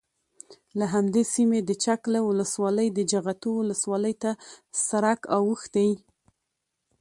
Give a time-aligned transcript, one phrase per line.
[0.79, 4.31] له همدې سیمې د چک له ولسوالۍ د جغتو ولسوالۍ ته
[4.87, 5.89] سرک اوښتی،